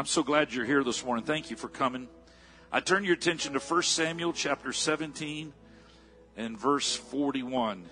[0.00, 1.26] I'm so glad you're here this morning.
[1.26, 2.08] Thank you for coming.
[2.72, 5.52] I turn your attention to 1 Samuel chapter 17
[6.38, 7.84] and verse 41.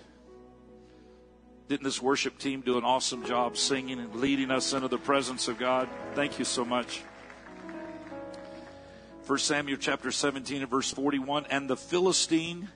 [1.67, 5.47] Didn't this worship team do an awesome job singing and leading us into the presence
[5.47, 5.87] of God?
[6.15, 7.03] Thank you so much.
[9.27, 11.45] 1 Samuel chapter 17 and verse 41.
[11.51, 12.69] And the Philistine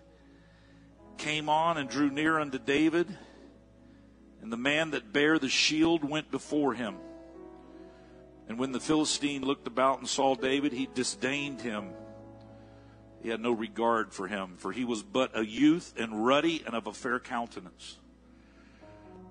[1.17, 3.07] came on and drew near unto David,
[4.43, 6.97] and the man that bare the shield went before him.
[8.47, 11.89] And when the Philistine looked about and saw David, he disdained him.
[13.21, 16.75] He had no regard for him, for he was but a youth and ruddy and
[16.75, 17.97] of a fair countenance.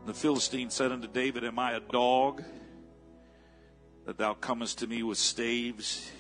[0.07, 2.43] The Philistine said unto David, Am I a dog
[4.07, 6.11] that thou comest to me with staves?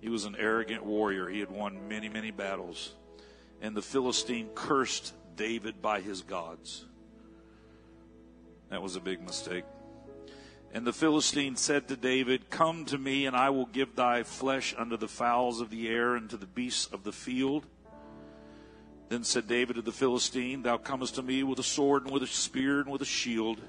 [0.00, 1.28] He was an arrogant warrior.
[1.28, 2.94] He had won many, many battles.
[3.60, 6.86] And the Philistine cursed David by his gods.
[8.70, 9.64] That was a big mistake.
[10.72, 14.74] And the Philistine said to David, Come to me, and I will give thy flesh
[14.76, 17.66] unto the fowls of the air and to the beasts of the field.
[19.08, 22.22] Then said David to the Philistine, Thou comest to me with a sword and with
[22.22, 23.60] a spear and with a shield.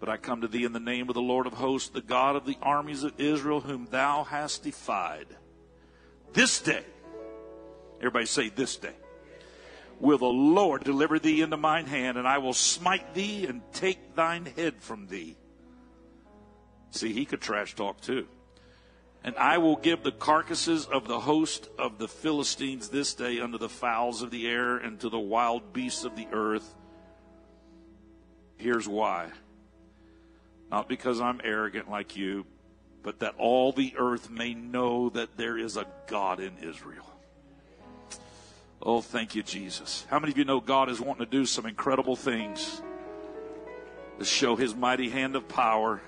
[0.00, 2.36] But I come to thee in the name of the Lord of hosts, the God
[2.36, 5.26] of the armies of Israel, whom thou hast defied.
[6.32, 6.84] This day,
[7.98, 8.94] everybody say, This day,
[10.00, 14.14] will the Lord deliver thee into mine hand, and I will smite thee and take
[14.14, 15.36] thine head from thee.
[16.90, 18.26] See, he could trash talk too.
[19.24, 23.58] And I will give the carcasses of the host of the Philistines this day unto
[23.58, 26.74] the fowls of the air and to the wild beasts of the earth.
[28.56, 29.30] Here's why.
[30.70, 32.46] Not because I'm arrogant like you,
[33.02, 37.06] but that all the earth may know that there is a God in Israel.
[38.80, 40.06] Oh, thank you, Jesus.
[40.08, 42.80] How many of you know God is wanting to do some incredible things
[44.18, 46.00] to show his mighty hand of power?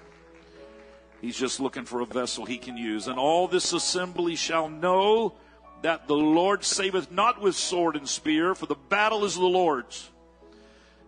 [1.20, 3.06] He's just looking for a vessel he can use.
[3.06, 5.34] And all this assembly shall know
[5.82, 10.10] that the Lord saveth not with sword and spear, for the battle is the Lord's.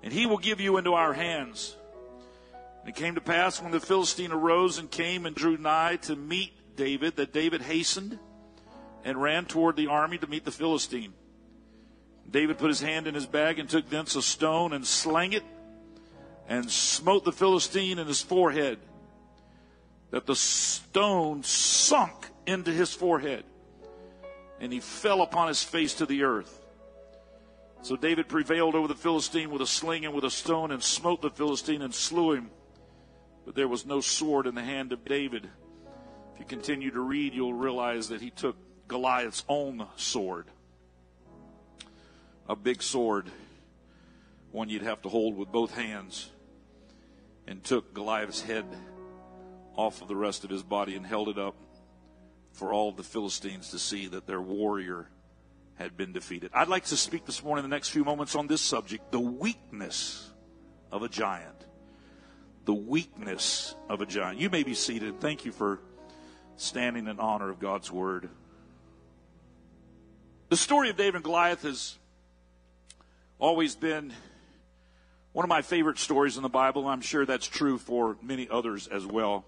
[0.03, 1.77] And he will give you into our hands.
[2.81, 6.17] And it came to pass when the Philistine arose and came and drew nigh to
[6.17, 8.19] meet David, that David hastened
[9.05, 11.13] and ran toward the army to meet the Philistine.
[12.31, 15.43] David put his hand in his bag and took thence a stone and slang it
[16.49, 18.79] and smote the Philistine in his forehead
[20.13, 23.45] that the stone sunk into his forehead
[24.61, 26.61] and he fell upon his face to the earth.
[27.81, 31.23] So David prevailed over the Philistine with a sling and with a stone and smote
[31.23, 32.51] the Philistine and slew him.
[33.45, 35.49] But there was no sword in the hand of David.
[36.35, 38.57] If you continue to read, you'll realize that he took
[38.87, 40.47] Goliath's own sword.
[42.49, 43.31] A big sword,
[44.53, 46.31] one you'd have to hold with both hands,
[47.49, 48.67] and took Goliath's head
[49.77, 51.55] off of the rest of his body and held it up
[52.53, 55.09] for all the Philistines to see that their warrior
[55.77, 56.51] had been defeated.
[56.53, 59.21] I'd like to speak this morning in the next few moments on this subject the
[59.21, 60.31] weakness
[60.91, 61.67] of a giant.
[62.65, 64.39] The weakness of a giant.
[64.39, 65.21] You may be seated.
[65.21, 65.81] Thank you for
[66.57, 68.29] standing in honor of God's word.
[70.49, 71.99] The story of David and Goliath has
[73.39, 74.13] always been
[75.33, 76.87] one of my favorite stories in the Bible.
[76.87, 79.47] I'm sure that's true for many others as well.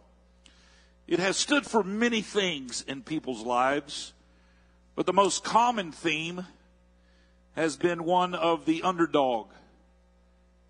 [1.07, 4.15] It has stood for many things in people's lives,
[4.95, 6.47] but the most common theme
[7.55, 9.49] has been one of the underdog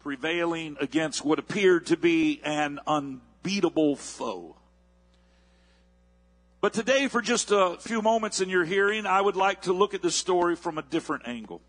[0.00, 4.56] prevailing against what appeared to be an unbeatable foe.
[6.60, 9.94] But today, for just a few moments in your hearing, I would like to look
[9.94, 11.60] at this story from a different angle.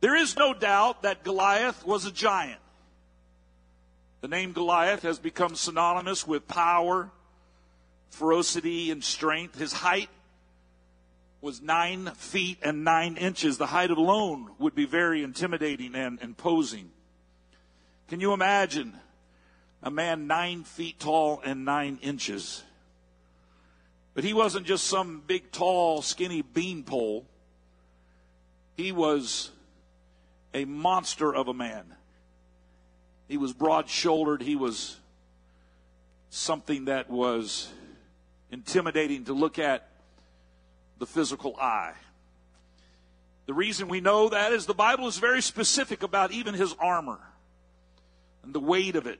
[0.00, 2.60] There is no doubt that Goliath was a giant.
[4.22, 7.10] The name Goliath has become synonymous with power,
[8.10, 9.58] ferocity, and strength.
[9.58, 10.08] His height
[11.40, 13.58] was nine feet and nine inches.
[13.58, 16.92] The height alone would be very intimidating and imposing.
[18.06, 18.94] Can you imagine
[19.82, 22.62] a man nine feet tall and nine inches?
[24.14, 27.26] But he wasn't just some big, tall, skinny beanpole.
[28.76, 29.50] He was
[30.54, 31.96] a monster of a man.
[33.32, 34.42] He was broad shouldered.
[34.42, 34.98] He was
[36.28, 37.72] something that was
[38.50, 39.88] intimidating to look at
[40.98, 41.94] the physical eye.
[43.46, 47.20] The reason we know that is the Bible is very specific about even his armor
[48.44, 49.18] and the weight of it.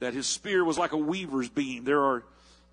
[0.00, 1.84] That his spear was like a weaver's beam.
[1.84, 2.22] There are,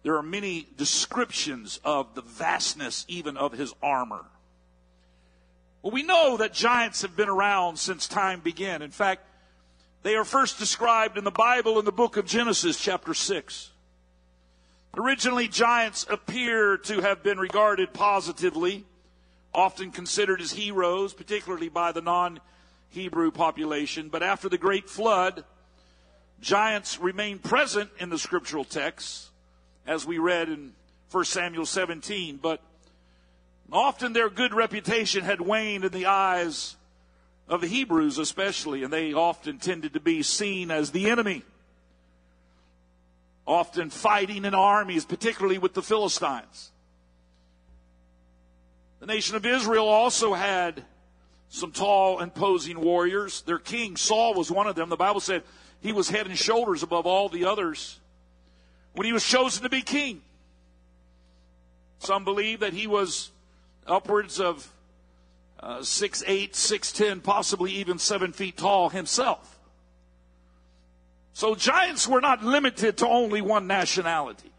[0.03, 4.25] there are many descriptions of the vastness even of his armor.
[5.81, 8.81] Well, we know that giants have been around since time began.
[8.81, 9.23] In fact,
[10.01, 13.71] they are first described in the Bible in the book of Genesis, chapter 6.
[14.97, 18.85] Originally, giants appear to have been regarded positively,
[19.53, 22.39] often considered as heroes, particularly by the non
[22.89, 24.09] Hebrew population.
[24.09, 25.43] But after the great flood,
[26.39, 29.29] giants remain present in the scriptural texts,
[29.85, 30.73] as we read in
[31.11, 32.39] 1 Samuel 17.
[32.41, 32.61] But
[33.71, 36.77] often their good reputation had waned in the eyes
[37.49, 41.43] of the Hebrews, especially, and they often tended to be seen as the enemy
[43.45, 46.69] often fighting in armies, particularly with the Philistines.
[48.99, 50.83] The nation of Israel also had
[51.49, 53.41] some tall, imposing warriors.
[53.41, 54.89] Their king, Saul, was one of them.
[54.89, 55.41] The Bible said
[55.81, 57.99] he was head and shoulders above all the others
[58.93, 60.21] when he was chosen to be king.
[61.97, 63.31] Some believe that he was
[63.87, 64.71] upwards of
[65.81, 69.59] six eight, six ten, possibly even seven feet tall himself.
[71.33, 74.51] So giants were not limited to only one nationality.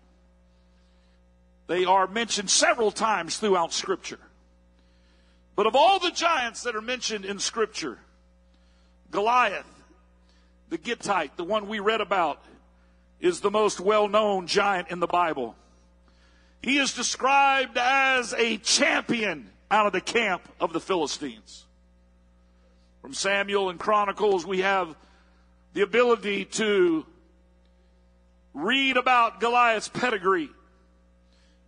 [1.67, 4.19] They are mentioned several times throughout Scripture.
[5.57, 7.99] But of all the giants that are mentioned in Scripture,
[9.11, 9.67] Goliath,
[10.71, 12.43] the Gittite, the one we read about,
[13.21, 15.55] is the most well known giant in the Bible.
[16.63, 21.65] He is described as a champion out of the camp of the Philistines.
[23.03, 24.95] From Samuel and Chronicles, we have
[25.73, 27.07] the ability to
[28.53, 30.51] read about Goliath's pedigree.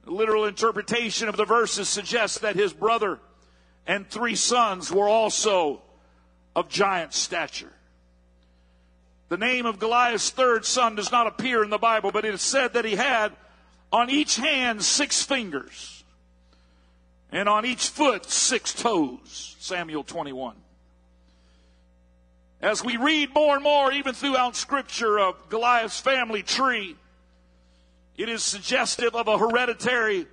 [0.04, 3.20] The literal interpretation of the verses suggests that his brother
[3.86, 5.82] and three sons were also
[6.54, 7.72] of giant stature.
[9.28, 12.42] The name of Goliath's third son does not appear in the Bible, but it is
[12.42, 13.32] said that he had
[13.90, 16.01] on each hand six fingers
[17.32, 19.56] and on each foot six toes.
[19.58, 20.54] Samuel 21.
[22.60, 26.94] As we read more and more, even throughout Scripture, of Goliath's family tree,
[28.16, 30.26] it is suggestive of a hereditary,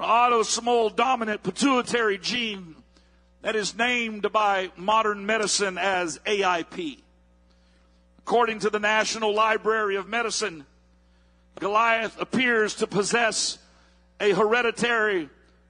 [0.00, 2.74] autosomal dominant pituitary gene
[3.42, 6.98] that is named by modern medicine as AIP.
[8.20, 10.66] According to the National Library of Medicine,
[11.60, 13.58] Goliath appears to possess
[14.20, 15.28] a hereditary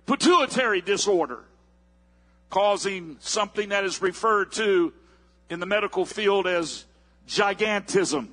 [0.08, 1.44] pituitary disorder,
[2.48, 4.92] causing something that is referred to
[5.50, 6.86] in the medical field as
[7.28, 8.28] gigantism.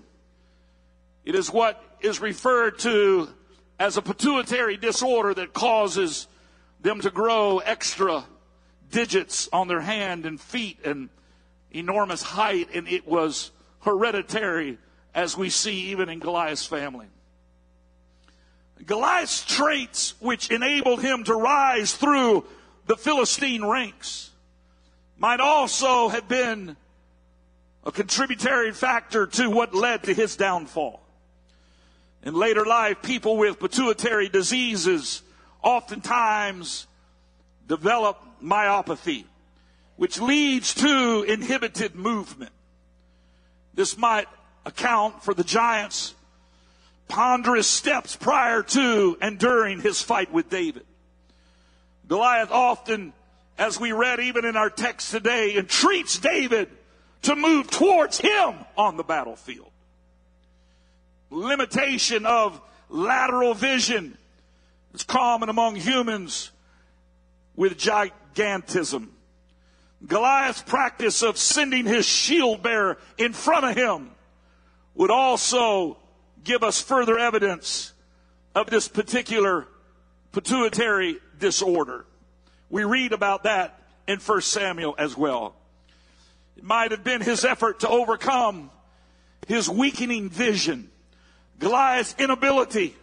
[1.25, 3.27] It is what is referred to
[3.77, 6.27] as a pituitary disorder that causes
[6.79, 8.23] them to grow extra
[8.89, 11.09] digits on their hand and feet and
[11.71, 13.51] enormous height, and it was
[13.81, 14.77] hereditary,
[15.13, 17.07] as we see even in Goliath's family.
[18.83, 22.45] Goliath's traits, which enabled him to rise through
[22.87, 24.31] the Philistine ranks,
[25.17, 26.75] might also have been
[27.83, 31.01] a contributory factor to what led to his downfall.
[32.23, 35.21] In later life, people with pituitary diseases
[35.61, 36.87] oftentimes
[37.67, 39.25] develop myopathy,
[39.95, 42.51] which leads to inhibited movement.
[43.75, 44.27] This might
[44.65, 46.14] account for the giant's
[47.07, 50.85] ponderous steps prior to and during his fight with David.
[52.07, 53.13] Goliath often,
[53.57, 56.69] as we read even in our text today, entreats David
[57.23, 59.71] to move towards him on the battlefield.
[61.29, 64.17] Limitation of lateral vision
[64.93, 66.51] is common among humans
[67.55, 69.09] with gigantism.
[70.05, 74.11] Goliath's practice of sending his shield bearer in front of him
[74.93, 75.97] would also
[76.45, 77.91] give us further evidence
[78.53, 79.67] of this particular
[80.31, 82.05] pituitary disorder.
[82.69, 85.55] We read about that in 1 Samuel as well.
[86.55, 88.71] It might have been his effort to overcome
[89.47, 90.89] his weakening vision,
[91.59, 92.95] Goliath's inability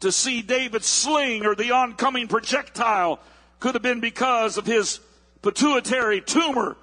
[0.00, 3.20] to see David's sling or the oncoming projectile
[3.58, 5.00] could have been because of his
[5.42, 6.76] pituitary tumor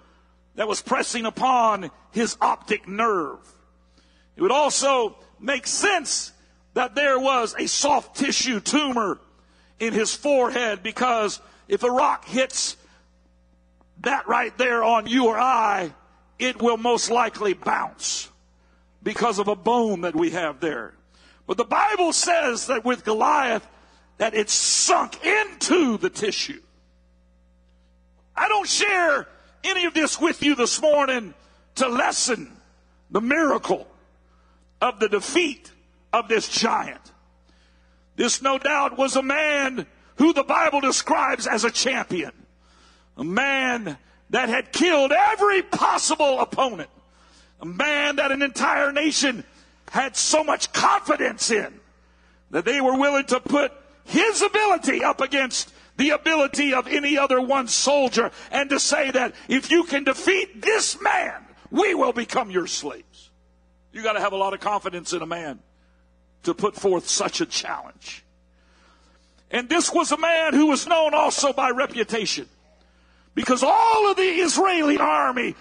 [0.56, 3.40] that was pressing upon his optic nerve.
[4.36, 6.32] It would also make sense
[6.74, 9.20] that there was a soft tissue tumor
[9.80, 12.78] in his forehead because if a rock hits
[14.02, 15.94] that right there on you or I,
[16.40, 18.30] it will most likely bounce
[19.02, 20.94] because of a bone that we have there.
[21.48, 23.68] But the Bible says that with Goliath,
[24.18, 26.62] that it sunk into the tissue.
[28.36, 29.28] I don't share
[29.64, 31.34] any of this with you this morning
[31.76, 32.52] to lessen
[33.10, 33.88] the miracle
[34.82, 35.72] of the defeat
[36.14, 37.12] of this giant.
[38.16, 39.86] This no doubt was a man
[40.18, 42.32] who the Bible describes as a champion.
[43.18, 43.98] A man
[44.30, 46.90] that had killed every possible opponent.
[47.62, 49.44] A man that an entire nation
[49.90, 51.80] had so much confidence in
[52.52, 53.72] That they were willing to put
[54.04, 59.34] his ability up against the ability of any other one soldier and to say that
[59.50, 63.17] if you can defeat this man, we will become your slaves.
[63.98, 65.58] You got to have a lot of confidence in a man
[66.44, 68.24] to put forth such a challenge.
[69.50, 72.48] And this was a man who was known also by reputation
[73.34, 75.56] because all of the Israeli army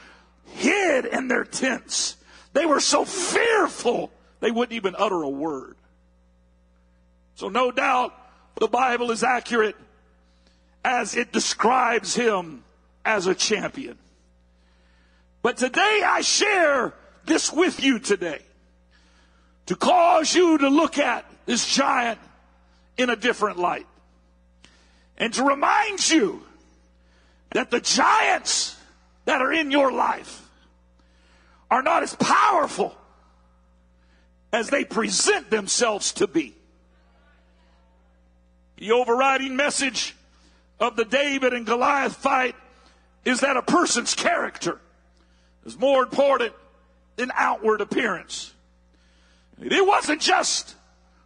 [0.48, 2.18] hid in their tents.
[2.52, 5.76] They were so fearful they wouldn't even utter a word.
[7.36, 8.12] So no doubt
[8.56, 9.76] the Bible is accurate
[10.84, 12.64] as it describes him
[13.02, 13.96] as a champion.
[15.40, 16.92] But today I share
[17.26, 18.40] this with you today
[19.66, 22.18] to cause you to look at this giant
[22.96, 23.86] in a different light
[25.18, 26.42] and to remind you
[27.50, 28.76] that the giants
[29.24, 30.48] that are in your life
[31.70, 32.94] are not as powerful
[34.52, 36.54] as they present themselves to be.
[38.76, 40.14] The overriding message
[40.78, 42.54] of the David and Goliath fight
[43.24, 44.80] is that a person's character
[45.64, 46.52] is more important
[47.16, 48.52] than outward appearance.
[49.60, 50.74] It wasn't just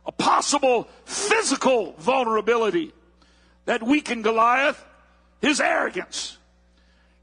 [0.07, 2.93] a possible physical vulnerability
[3.67, 4.85] that weakened Goliath.
[5.41, 6.37] His arrogance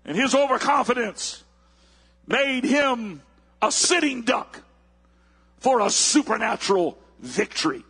[0.03, 1.43] and his overconfidence
[2.25, 3.21] made him
[3.62, 4.62] a sitting duck
[5.59, 7.83] for a supernatural victory.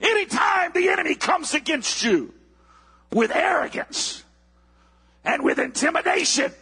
[0.00, 2.32] Anytime the enemy comes against you
[3.12, 4.22] with arrogance
[5.24, 6.52] and with intimidation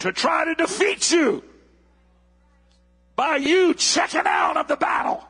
[0.00, 1.42] to try to defeat you
[3.20, 5.22] by you checking out of the battle,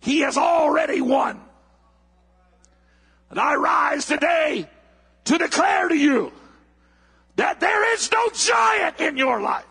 [0.00, 1.38] he has already won.
[3.28, 4.66] And I rise today
[5.24, 6.32] to declare to you
[7.36, 9.66] that there is no giant in your life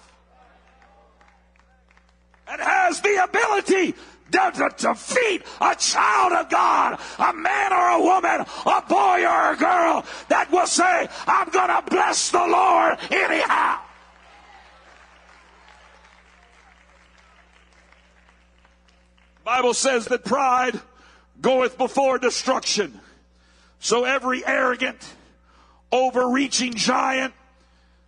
[2.45, 3.95] that has the ability
[4.31, 9.57] to defeat a child of God, a man or a woman, a boy or a
[9.57, 13.79] girl that will say, I'm going to bless the Lord anyhow.
[19.43, 20.79] Bible says that pride
[21.41, 22.99] goeth before destruction.
[23.79, 25.01] So every arrogant,
[25.91, 27.33] overreaching giant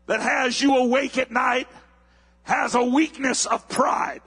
[0.08, 1.68] that has you awake at night
[2.44, 4.22] has a weakness of pride.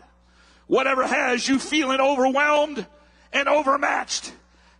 [0.66, 2.86] Whatever has you feeling overwhelmed
[3.32, 4.32] and overmatched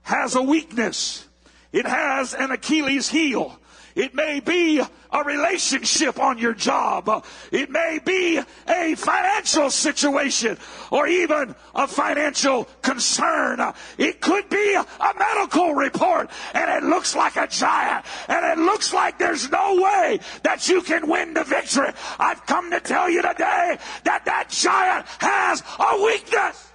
[0.03, 1.27] has a weakness.
[1.73, 3.59] It has an Achilles heel.
[3.99, 7.25] It may be a relationship on your job.
[7.51, 8.39] It may be
[8.69, 10.57] a financial situation
[10.93, 13.75] or even a financial concern.
[13.99, 18.93] It could be a medical report and it looks like a giant and it looks
[18.95, 21.91] like there's no way that you can win the victory.
[22.21, 26.68] I've come to tell you today that that giant has a weakness.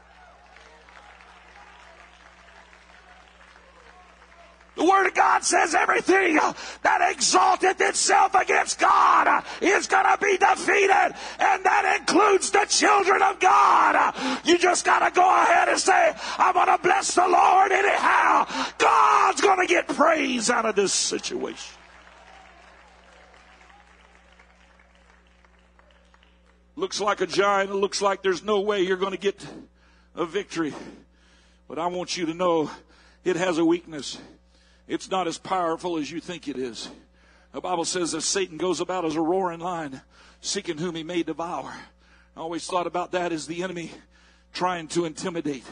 [4.75, 6.35] The Word of God says everything
[6.81, 13.21] that exalteth itself against God is going to be defeated, and that includes the children
[13.21, 14.15] of God.
[14.45, 18.47] You just got to go ahead and say, I'm going to bless the Lord anyhow.
[18.79, 21.77] God's going to get praise out of this situation.
[26.75, 27.69] Looks like a giant.
[27.69, 29.45] It looks like there's no way you're going to get
[30.15, 30.73] a victory.
[31.67, 32.71] But I want you to know
[33.23, 34.17] it has a weakness.
[34.87, 36.89] It's not as powerful as you think it is.
[37.53, 40.01] The Bible says that Satan goes about as a roaring lion,
[40.41, 41.73] seeking whom he may devour.
[42.35, 43.91] I always thought about that as the enemy
[44.53, 45.63] trying to intimidate.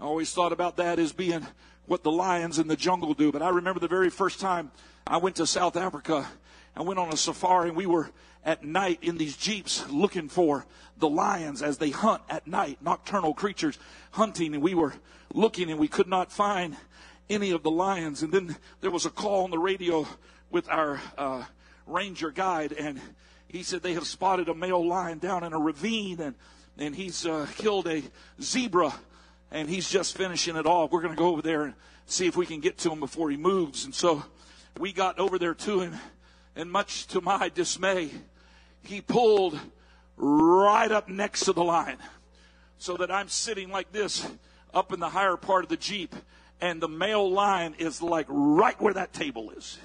[0.00, 1.46] I always thought about that as being
[1.86, 3.30] what the lions in the jungle do.
[3.30, 4.72] But I remember the very first time
[5.06, 6.26] I went to South Africa.
[6.74, 8.10] I went on a safari and we were
[8.44, 10.66] at night in these jeeps looking for
[10.98, 13.78] the lions as they hunt at night, nocturnal creatures
[14.12, 14.54] hunting.
[14.54, 14.94] And we were
[15.34, 16.76] looking and we could not find
[17.30, 18.22] any of the lions.
[18.22, 20.06] And then there was a call on the radio
[20.50, 21.44] with our uh,
[21.86, 23.00] ranger guide, and
[23.48, 26.34] he said they have spotted a male lion down in a ravine, and
[26.78, 28.02] and he's uh, killed a
[28.40, 28.94] zebra,
[29.50, 30.90] and he's just finishing it off.
[30.90, 31.74] We're going to go over there and
[32.06, 33.84] see if we can get to him before he moves.
[33.84, 34.24] And so
[34.78, 35.94] we got over there to him,
[36.56, 38.10] and much to my dismay,
[38.82, 39.58] he pulled
[40.16, 41.98] right up next to the lion,
[42.78, 44.26] so that I'm sitting like this
[44.72, 46.14] up in the higher part of the jeep
[46.60, 49.78] and the male lion is like right where that table is.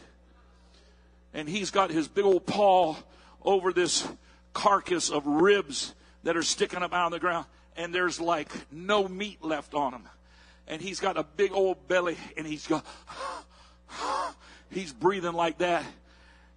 [1.34, 2.96] And he's got his big old paw
[3.44, 4.08] over this
[4.54, 7.46] carcass of ribs that are sticking up out on the ground,
[7.78, 10.04] and there's like no meat left on him.
[10.68, 12.86] And he's got a big old belly, and he's got,
[14.72, 15.84] he's breathing like that.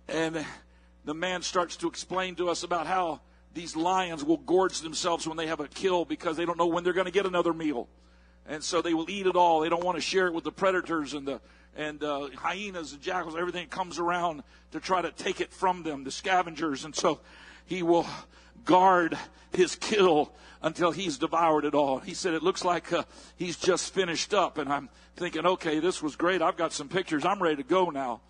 [0.09, 0.45] And
[1.05, 3.21] the man starts to explain to us about how
[3.55, 6.85] these lions will gorge themselves when they have a kill because they don't know when
[6.85, 7.89] they're going to get another meal.
[8.49, 9.61] And so they will eat it all.
[9.61, 11.40] They don't want to share it with the predators and the
[11.76, 16.02] and uh, hyenas and jackals, everything comes around to try to take it from them,
[16.02, 16.85] the scavengers.
[16.85, 17.21] And so
[17.67, 18.05] he will
[18.64, 19.17] guard
[19.52, 22.00] his kill until he's devoured it all.
[22.00, 23.05] He said, It looks like uh,
[23.37, 24.59] he's just finished up.
[24.59, 26.43] And I'm thinking, okay, this was great.
[26.43, 27.25] I've got some pictures.
[27.25, 28.21] I'm ready to go now.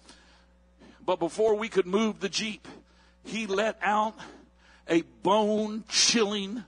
[1.04, 2.68] But before we could move the Jeep,
[3.24, 4.14] he let out
[4.86, 6.64] a bone chilling,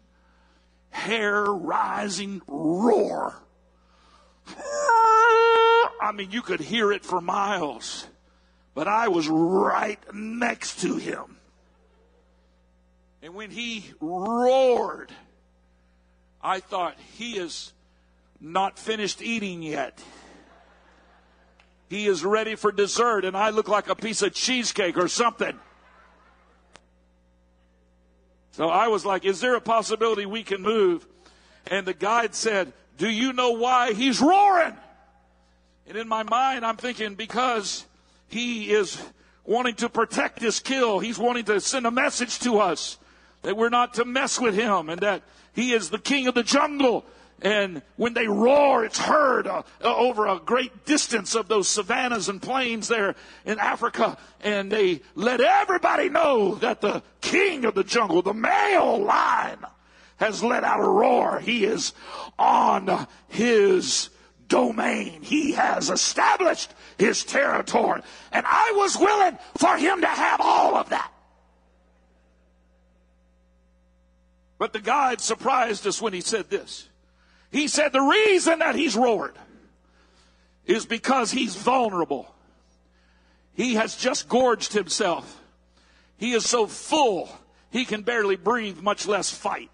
[0.91, 3.35] hair rising roar.
[6.03, 8.07] I mean, you could hear it for miles,
[8.75, 11.37] but I was right next to him.
[13.23, 15.13] And when he roared,
[16.43, 17.73] I thought, he is
[18.41, 20.03] not finished eating yet.
[21.89, 25.59] He is ready for dessert, and I look like a piece of cheesecake or something.
[28.53, 31.07] So I was like, Is there a possibility we can move?
[31.67, 34.77] And the guide said, Do you know why he's roaring?
[35.87, 37.87] And in my mind, I'm thinking, Because
[38.29, 39.01] he is
[39.45, 42.99] wanting to protect this kill, he's wanting to send a message to us
[43.43, 46.43] that we're not to mess with him and that he is the king of the
[46.43, 47.05] jungle
[47.43, 52.29] and when they roar, it's heard uh, uh, over a great distance of those savannas
[52.29, 53.15] and plains there
[53.47, 54.19] in Africa.
[54.43, 59.61] And they let everybody know that the king of the jungle, the male lion,
[60.19, 61.41] has let out a roar.
[61.41, 61.95] He is
[62.39, 64.11] on his
[64.47, 65.23] domain.
[65.23, 68.03] He has established his territory.
[68.33, 71.11] And I was willing for him to have all of that.
[74.59, 76.90] But the guide surprised us when he said this.
[77.51, 79.37] He said the reason that he's roared
[80.67, 82.33] is because he's vulnerable.
[83.55, 85.41] He has just gorged himself.
[86.17, 87.29] He is so full,
[87.71, 89.71] he can barely breathe, much less fight.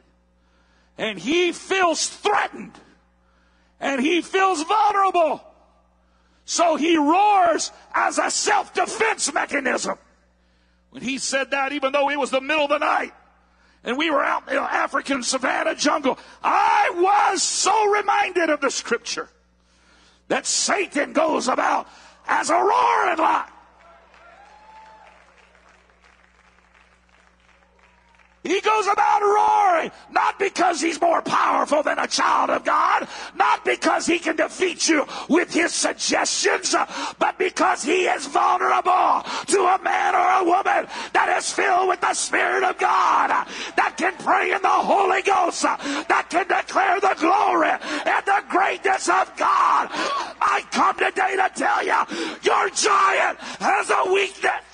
[0.96, 2.72] And he feels threatened.
[3.78, 5.42] And he feels vulnerable.
[6.46, 9.98] So he roars as a self-defense mechanism.
[10.90, 13.12] When he said that, even though it was the middle of the night,
[13.86, 18.70] and we were out in the African savannah jungle, I was so reminded of the
[18.70, 19.28] scripture
[20.28, 21.88] that Satan goes about
[22.26, 23.48] as a roaring lion.
[28.46, 33.64] He goes about roaring, not because he's more powerful than a child of God, not
[33.64, 36.86] because he can defeat you with his suggestions, uh,
[37.18, 42.00] but because he is vulnerable to a man or a woman that is filled with
[42.00, 43.44] the Spirit of God, uh,
[43.76, 45.76] that can pray in the Holy Ghost, uh,
[46.08, 49.88] that can declare the glory and the greatness of God.
[50.40, 54.65] I come today to tell you, your giant has a weakness.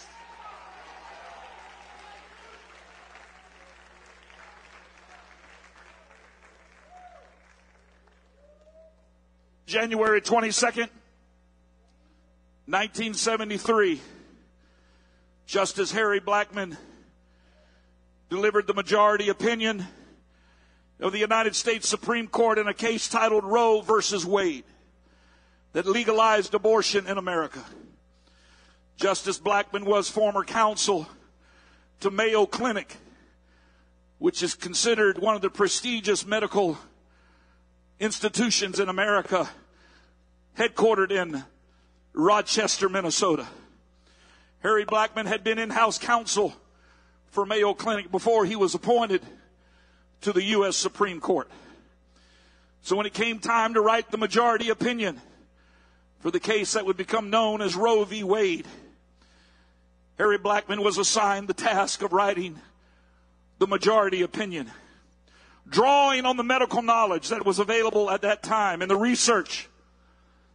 [9.72, 10.90] January 22nd,
[12.66, 14.02] 1973,
[15.46, 16.76] Justice Harry Blackmun
[18.28, 19.86] delivered the majority opinion
[21.00, 24.64] of the United States Supreme Court in a case titled Roe versus Wade
[25.72, 27.64] that legalized abortion in America.
[28.96, 31.08] Justice Blackmun was former counsel
[32.00, 32.94] to Mayo Clinic,
[34.18, 36.76] which is considered one of the prestigious medical
[37.98, 39.48] institutions in America
[40.58, 41.44] headquartered in
[42.12, 43.46] Rochester, Minnesota.
[44.60, 46.54] Harry Blackmun had been in-house counsel
[47.30, 49.22] for Mayo Clinic before he was appointed
[50.20, 50.76] to the U.S.
[50.76, 51.50] Supreme Court.
[52.82, 55.20] So when it came time to write the majority opinion
[56.20, 58.22] for the case that would become known as Roe v.
[58.22, 58.66] Wade,
[60.18, 62.60] Harry Blackmun was assigned the task of writing
[63.58, 64.70] the majority opinion,
[65.68, 69.68] drawing on the medical knowledge that was available at that time and the research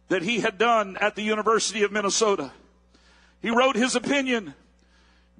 [0.08, 2.52] that he had done at the University of Minnesota.
[3.40, 4.54] He wrote his opinion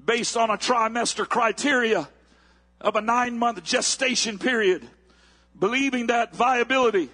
[0.02, 2.09] based on a trimester criteria
[2.81, 4.87] of a nine month gestation period,
[5.59, 7.11] believing that viability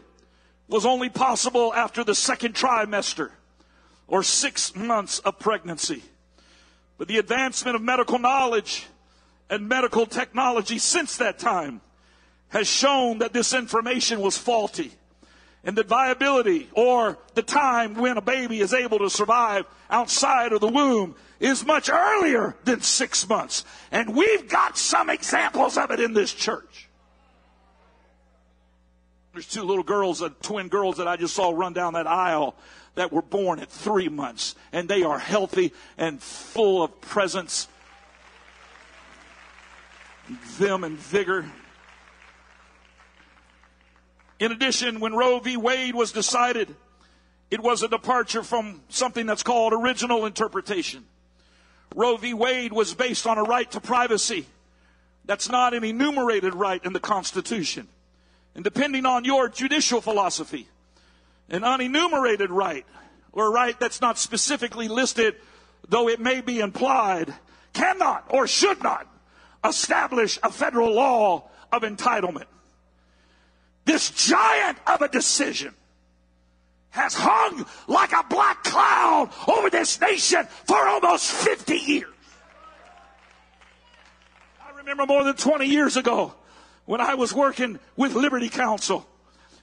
[0.68, 3.30] was only possible after the second trimester
[4.06, 6.02] or six months of pregnancy.
[6.98, 8.86] But the advancement of medical knowledge
[9.48, 11.80] and medical technology since that time
[12.48, 14.92] has shown that this information was faulty
[15.64, 20.60] and the viability or the time when a baby is able to survive outside of
[20.60, 23.64] the womb is much earlier than six months.
[23.90, 26.88] And we've got some examples of it in this church.
[29.32, 32.54] There's two little girls, uh, twin girls that I just saw run down that aisle
[32.94, 34.54] that were born at three months.
[34.72, 37.66] And they are healthy and full of presence,
[40.28, 41.50] vim and vigor
[44.44, 45.56] In addition, when Roe v.
[45.56, 46.76] Wade was decided,
[47.50, 51.06] it was a departure from something that's called original interpretation.
[51.94, 52.34] Roe v.
[52.34, 54.44] Wade was based on a right to privacy.
[55.24, 57.88] That's not an enumerated right in the Constitution.
[58.54, 60.68] And depending on your judicial philosophy,
[61.48, 62.84] an unenumerated right,
[63.32, 65.36] or a right that's not specifically listed,
[65.88, 67.32] though it may be implied,
[67.72, 69.06] cannot or should not
[69.66, 72.44] establish a federal law of entitlement.
[73.84, 75.74] This giant of a decision
[76.90, 82.08] has hung like a black cloud over this nation for almost 50 years.
[84.64, 86.34] I remember more than 20 years ago
[86.86, 89.06] when I was working with Liberty Counsel.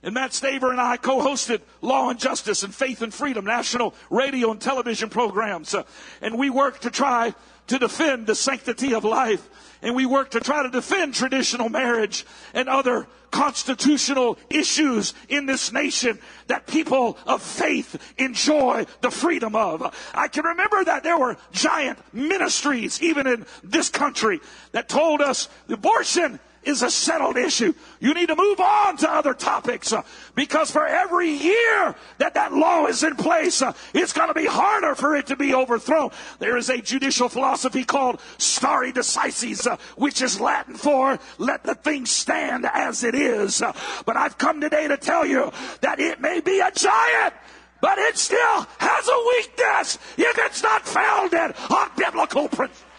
[0.04, 4.52] And Matt Staver and I co-hosted Law and Justice and Faith and Freedom national radio
[4.52, 5.76] and television programs.
[5.76, 5.84] Uh,
[6.22, 7.36] and we worked to try
[7.68, 9.48] to defend the sanctity of life
[9.82, 15.72] and we work to try to defend traditional marriage and other constitutional issues in this
[15.72, 19.96] nation that people of faith enjoy the freedom of.
[20.14, 24.42] I can remember that there were giant ministries even in this country
[24.74, 27.74] that told us abortion is a settled issue.
[28.00, 30.04] You need to move on to other topics uh,
[30.36, 34.46] because for every year that that law is in place, uh, it's going to be
[34.46, 36.12] harder for it to be overthrown.
[36.40, 41.76] There is a judicial philosophy called stare decisis, uh, which is Latin for let the
[41.76, 43.62] thing stand as it is.
[43.62, 43.74] Uh,
[44.06, 47.34] but I've come today to tell you that it may be a giant
[47.82, 52.91] but it still has a weakness if it's not founded on biblical principles.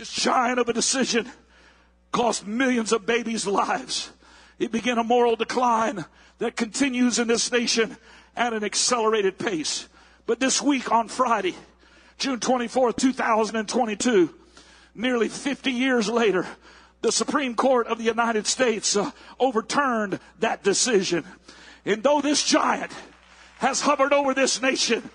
[0.00, 1.30] This giant of a decision
[2.10, 4.10] cost millions of babies' lives.
[4.58, 6.06] It began a moral decline
[6.38, 7.98] that continues in this nation
[8.34, 9.90] at an accelerated pace.
[10.24, 11.54] But this week on Friday,
[12.16, 14.34] June 24th, 2022,
[14.94, 16.46] nearly 50 years later,
[17.02, 21.26] the Supreme Court of the United States uh, overturned that decision.
[21.84, 22.92] And though this giant
[23.58, 25.10] has hovered over this nation,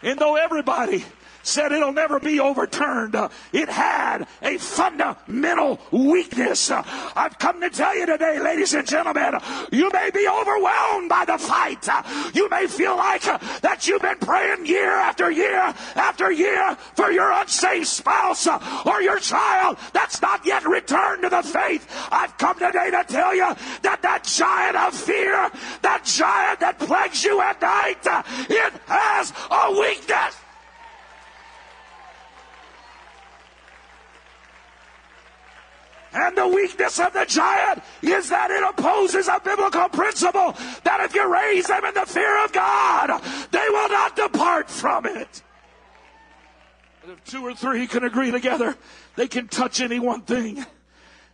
[0.00, 1.04] and though everybody
[1.42, 3.14] said it'll never be overturned.
[3.14, 6.70] Uh, it had a fundamental weakness.
[6.70, 6.82] Uh,
[7.16, 9.34] I've come to tell you today, ladies and gentlemen,
[9.72, 11.88] you may be overwhelmed by the fight.
[11.88, 12.02] Uh,
[12.34, 13.22] you may feel like
[13.62, 18.46] that you've been praying year after year after year for your unsaved spouse
[18.86, 21.86] or your child that's not yet returned to the faith.
[22.10, 25.50] I've come today to tell you that that giant of fear,
[25.82, 27.98] that giant that plagues you at night,
[28.48, 30.36] it has a weakness.
[36.20, 40.54] And the weakness of the giant is that it opposes a biblical principle
[40.84, 45.06] that if you raise them in the fear of God, they will not depart from
[45.06, 45.42] it.
[47.00, 48.76] But if two or three can agree together,
[49.16, 50.62] they can touch any one thing,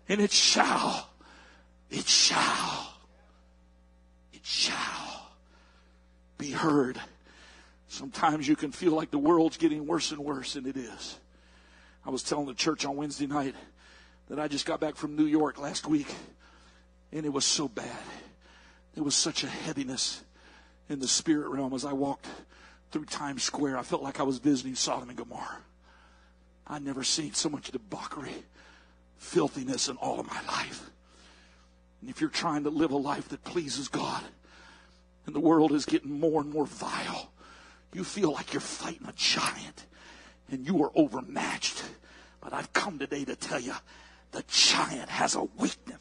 [0.08, 1.10] and it shall,
[1.90, 2.94] it shall,
[4.32, 5.32] it shall
[6.38, 7.00] be heard.
[7.88, 11.18] Sometimes you can feel like the world's getting worse and worse, and it is.
[12.04, 13.56] I was telling the church on Wednesday night
[14.28, 16.12] that I just got back from New York last week,
[17.12, 17.98] and it was so bad.
[18.94, 20.22] There was such a heaviness
[20.88, 22.26] in the spirit realm as I walked
[22.90, 23.78] through Times Square.
[23.78, 25.58] I felt like I was visiting Sodom and Gomorrah.
[26.66, 28.34] I'd never seen so much debauchery,
[29.18, 30.90] filthiness in all of my life.
[32.00, 34.22] And if you're trying to live a life that pleases God,
[35.26, 37.30] and the world is getting more and more vile,
[37.92, 39.86] you feel like you're fighting a giant
[40.50, 41.82] and you are overmatched.
[42.40, 43.74] But I've come today to tell you
[44.32, 46.00] the giant has a weakness.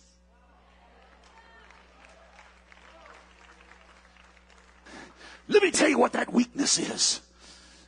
[5.48, 7.22] Let me tell you what that weakness is.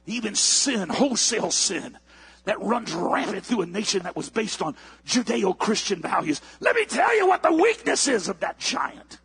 [0.06, 1.97] Even sin, wholesale sin,
[2.45, 6.39] that runs rampant through a nation that was based on Judeo Christian values.
[6.60, 9.17] Let me tell you what the weakness is of that giant.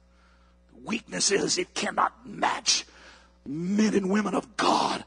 [0.74, 2.84] The weakness is it cannot match
[3.46, 5.01] men and women of God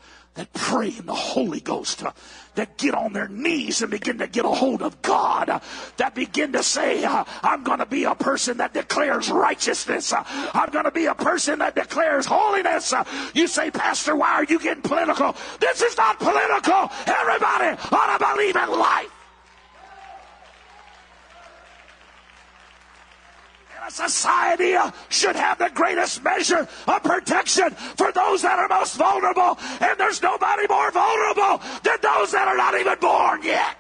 [0.76, 2.12] pray in the Holy Ghost, uh,
[2.56, 5.60] that get on their knees and begin to get a hold of God, uh,
[5.96, 10.12] that begin to say, uh, I'm going to be a person that declares righteousness.
[10.12, 12.92] Uh, I'm going to be a person that declares holiness.
[12.92, 15.34] Uh, you say, Pastor, why are you getting political?
[15.62, 16.90] This is not political.
[17.08, 19.15] Everybody ought to believe in life.
[23.88, 28.96] A society uh, should have the greatest measure of protection for those that are most
[28.96, 29.58] vulnerable.
[29.80, 33.78] And there's nobody more vulnerable than those that are not even born yet.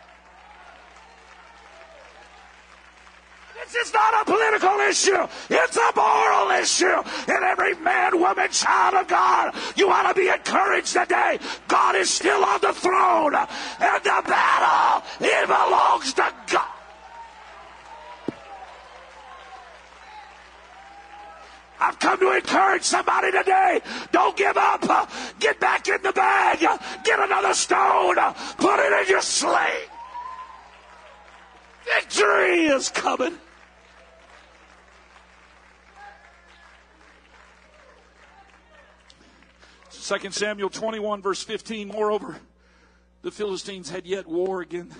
[3.63, 5.27] This is not a political issue.
[5.49, 7.01] It's a moral issue.
[7.27, 11.39] And every man, woman, child of God, you ought to be encouraged today.
[11.67, 13.33] God is still on the throne.
[13.33, 16.74] And the battle, it belongs to God.
[21.79, 23.81] I've come to encourage somebody today.
[24.11, 25.11] Don't give up.
[25.39, 26.59] Get back in the bag.
[27.03, 28.15] Get another stone.
[28.57, 29.89] Put it in your sling.
[31.85, 33.37] Victory is coming.
[39.89, 41.87] Second Samuel 21 verse 15.
[41.87, 42.37] Moreover,
[43.23, 44.93] the Philistines had yet war again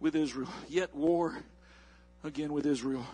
[0.00, 0.48] with Israel.
[0.68, 1.38] Yet war
[2.24, 3.06] again with Israel.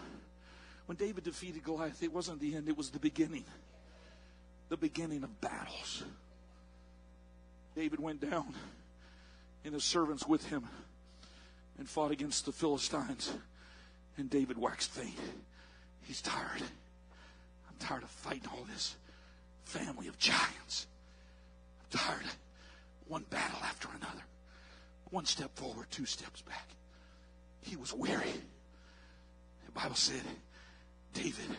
[0.87, 3.44] When David defeated Goliath, it wasn't the end, it was the beginning.
[4.68, 6.05] The beginning of battles.
[7.75, 8.55] David went down
[9.64, 10.66] and his servants with him
[11.79, 13.33] and fought against the Philistines.
[14.16, 15.18] And David waxed faint.
[16.03, 16.62] He's tired.
[16.62, 18.96] I'm tired of fighting all this
[19.64, 20.87] family of giants.
[21.81, 22.25] I'm tired.
[22.25, 24.22] Of one battle after another.
[25.11, 26.68] One step forward, two steps back.
[27.61, 28.33] He was weary.
[29.66, 30.22] The Bible said
[31.16, 31.57] David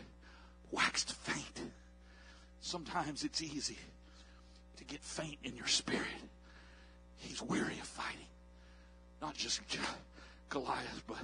[0.71, 1.61] waxed faint.
[2.61, 3.77] Sometimes it's easy
[4.77, 6.07] to get faint in your spirit.
[7.17, 8.27] He's weary of fighting.
[9.21, 9.61] Not just
[10.49, 11.17] Goliath, but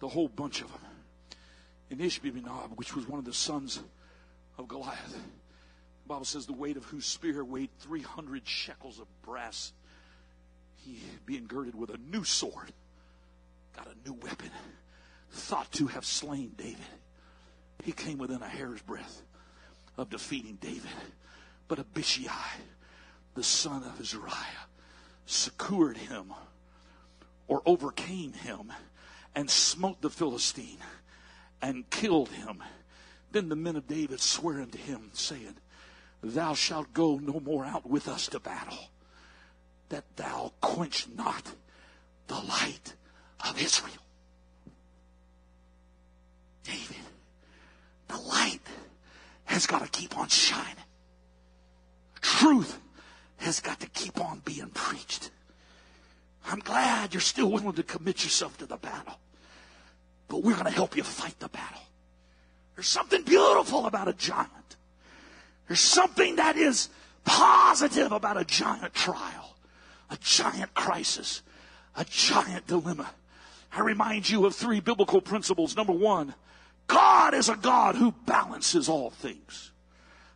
[0.00, 0.80] the whole bunch of them.
[1.90, 3.80] And Ishbi-benob, which was one of the sons
[4.58, 9.72] of Goliath, the Bible says the weight of whose spear weighed 300 shekels of brass.
[10.76, 12.72] He, being girded with a new sword,
[13.76, 14.50] got a new weapon,
[15.30, 16.80] thought to have slain David.
[17.82, 19.22] He came within a hair's breadth
[19.96, 20.90] of defeating David.
[21.68, 22.58] But Abishai,
[23.34, 24.68] the son of Azariah,
[25.26, 26.32] secured him
[27.46, 28.72] or overcame him
[29.34, 30.78] and smote the Philistine
[31.60, 32.62] and killed him.
[33.32, 35.56] Then the men of David sware unto him, saying,
[36.22, 38.78] Thou shalt go no more out with us to battle,
[39.88, 41.52] that thou quench not
[42.28, 42.94] the light
[43.46, 43.92] of Israel.
[46.62, 46.96] David
[48.08, 48.60] the light
[49.44, 50.74] has got to keep on shining.
[52.20, 52.78] Truth
[53.38, 55.30] has got to keep on being preached.
[56.46, 59.18] I'm glad you're still willing to commit yourself to the battle.
[60.28, 61.80] But we're going to help you fight the battle.
[62.74, 64.50] There's something beautiful about a giant.
[65.68, 66.88] There's something that is
[67.24, 69.56] positive about a giant trial,
[70.10, 71.42] a giant crisis,
[71.96, 73.10] a giant dilemma.
[73.72, 75.76] I remind you of three biblical principles.
[75.76, 76.34] Number one,
[76.86, 79.72] God is a God who balances all things.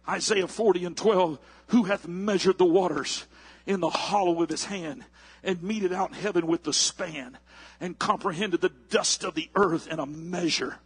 [0.09, 3.27] Isaiah 40 and 12, who hath measured the waters
[3.67, 5.05] in the hollow of his hand
[5.43, 7.39] and meted out heaven with the span
[7.81, 10.79] and comprehended the dust of the earth in a measure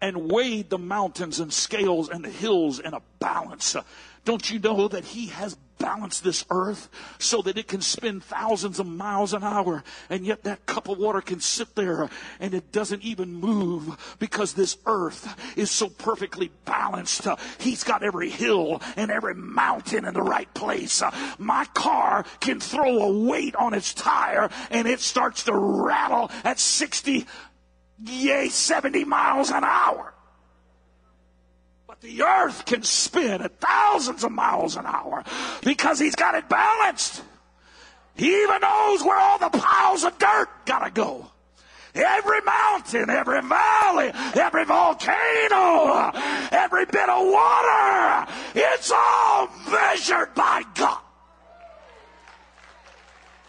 [0.00, 3.76] and weighed the mountains and scales and the hills in a balance.
[4.24, 6.88] Don't you know that he has balance this earth
[7.18, 10.98] so that it can spin thousands of miles an hour and yet that cup of
[10.98, 16.50] water can sit there and it doesn't even move because this earth is so perfectly
[16.64, 17.26] balanced.
[17.58, 21.02] He's got every hill and every mountain in the right place.
[21.38, 26.60] My car can throw a weight on its tire and it starts to rattle at
[26.60, 27.26] 60,
[28.04, 30.14] yay, 70 miles an hour
[32.00, 35.22] the earth can spin at thousands of miles an hour
[35.62, 37.22] because he's got it balanced.
[38.14, 41.30] He even knows where all the piles of dirt gotta go.
[41.94, 46.12] Every mountain, every valley, every volcano,
[46.52, 51.00] every bit of water, it's all measured by God.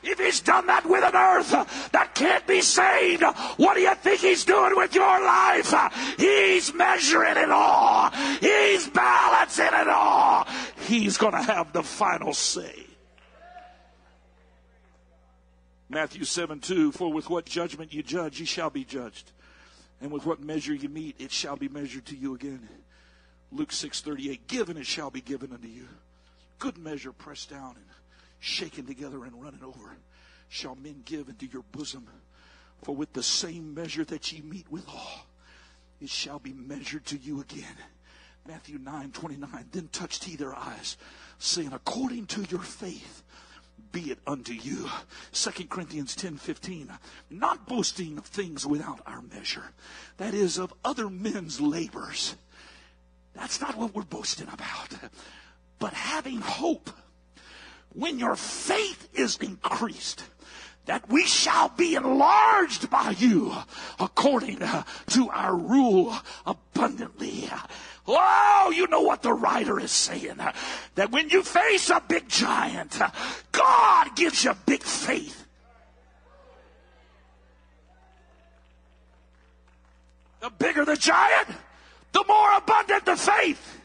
[0.03, 3.23] If he's done that with an earth that can't be saved,
[3.57, 5.73] what do you think he's doing with your life?
[6.17, 8.09] He's measuring it all.
[8.39, 10.47] He's balancing it all.
[10.87, 12.87] He's going to have the final say.
[15.87, 19.31] Matthew 7 2, for with what judgment you judge, you shall be judged.
[20.01, 22.67] And with what measure you meet, it shall be measured to you again.
[23.51, 25.87] Luke 6 38, given it shall be given unto you.
[26.57, 27.85] Good measure pressed down and
[28.41, 29.95] shaken together and running over,
[30.49, 32.07] shall men give into your bosom.
[32.83, 35.27] For with the same measure that ye meet withal,
[36.01, 37.77] it shall be measured to you again.
[38.47, 39.65] Matthew 9, 29.
[39.71, 40.97] Then touched he their eyes,
[41.37, 43.23] saying, according to your faith,
[43.91, 44.89] be it unto you.
[45.31, 46.91] 2 Corinthians 10, 15.
[47.29, 49.73] Not boasting of things without our measure.
[50.17, 52.35] That is of other men's labors.
[53.35, 54.89] That's not what we're boasting about.
[55.77, 56.89] But having hope
[57.93, 60.23] when your faith is increased,
[60.85, 63.53] that we shall be enlarged by you
[63.99, 64.59] according
[65.07, 67.49] to our rule abundantly.
[68.07, 70.39] Oh, you know what the writer is saying.
[70.95, 72.99] That when you face a big giant,
[73.51, 75.45] God gives you big faith.
[80.39, 81.49] The bigger the giant,
[82.11, 83.79] the more abundant the faith.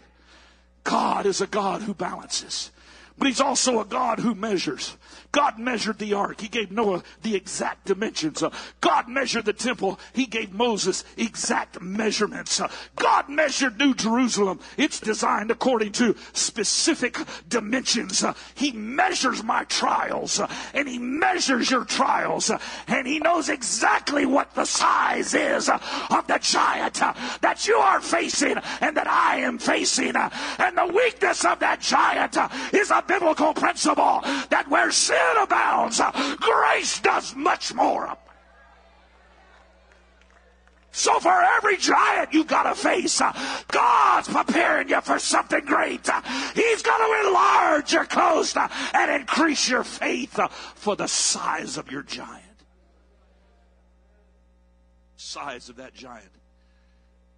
[0.84, 2.70] God is a God who balances,
[3.18, 4.96] but He's also a God who measures.
[5.36, 6.40] God measured the ark.
[6.40, 8.42] He gave Noah the exact dimensions.
[8.42, 8.48] Uh,
[8.80, 10.00] God measured the temple.
[10.14, 12.58] He gave Moses exact measurements.
[12.58, 14.60] Uh, God measured New Jerusalem.
[14.78, 17.18] It's designed according to specific
[17.50, 18.24] dimensions.
[18.24, 20.40] Uh, he measures my trials
[20.72, 22.50] and he measures your trials
[22.88, 26.94] and he knows exactly what the size is of the giant
[27.42, 30.16] that you are facing and that I am facing.
[30.16, 32.38] And the weakness of that giant
[32.72, 36.00] is a biblical principle that where sin sin abounds,
[36.38, 38.16] grace does much more.
[40.92, 43.20] So for every giant you've gotta face,
[43.68, 46.08] God's preparing you for something great.
[46.54, 50.38] He's gonna enlarge your coast and increase your faith
[50.74, 52.42] for the size of your giant.
[55.16, 56.30] Size of that giant,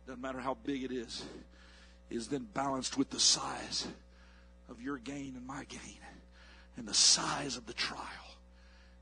[0.06, 1.24] doesn't matter how big it is,
[2.10, 3.88] is then balanced with the size
[4.68, 5.98] of your gain and my gain.
[6.78, 8.04] And the size of the trial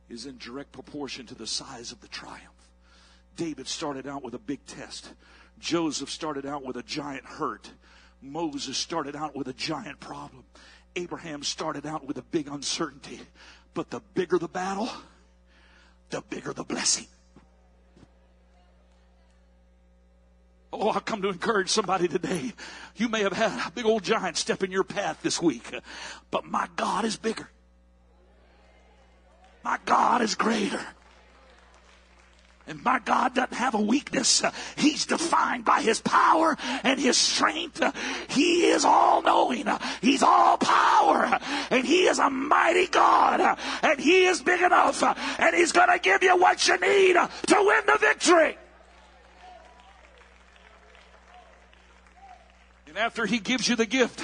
[0.09, 2.41] is in direct proportion to the size of the triumph.
[3.37, 5.13] David started out with a big test.
[5.59, 7.71] Joseph started out with a giant hurt.
[8.23, 10.45] Moses started out with a giant problem.
[10.97, 13.21] Abraham started out with a big uncertainty.
[13.75, 14.89] But the bigger the battle,
[16.09, 17.07] the bigger the blessing.
[20.73, 22.55] Oh, I come to encourage somebody today.
[22.97, 25.75] You may have had a big old giant step in your path this week,
[26.31, 27.51] but my God is bigger.
[29.67, 30.81] My God is greater.
[32.69, 34.41] And my God doesn't have a weakness.
[34.77, 37.83] He's defined by His power and His strength.
[38.29, 39.67] He is all knowing.
[40.01, 41.41] He's all power.
[41.71, 43.59] And He is a mighty God.
[43.83, 45.03] And He is big enough.
[45.03, 48.57] And He's going to give you what you need to win the victory.
[52.97, 54.23] And after he gives you the gift,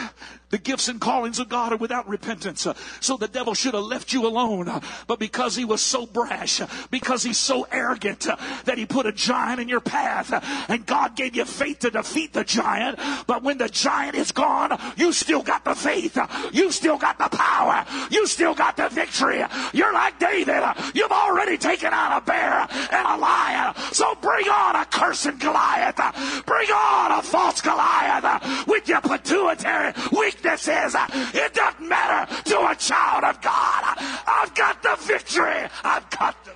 [0.52, 2.66] the gifts and callings of God are without repentance.
[2.66, 4.68] Uh, so the devil should have left you alone.
[4.68, 8.28] Uh, but because he was so brash, uh, because he's so arrogant
[8.66, 10.30] that he put a giant in your path
[10.68, 12.98] and God gave you faith to defeat the giant.
[13.26, 16.18] But when the giant is gone, you still got the faith.
[16.52, 17.86] You still got the power.
[18.10, 19.42] You still got the victory.
[19.72, 20.62] You're like David.
[20.94, 23.74] You've already taken out a bear and a lion.
[23.92, 26.44] So bring on a cursed Goliath.
[26.44, 29.94] Bring on a false Goliath with your pituitary
[30.42, 30.96] weaknesses.
[31.34, 33.96] It doesn't matter to a child of God.
[34.26, 35.68] I've got the victory.
[35.84, 36.52] I've got the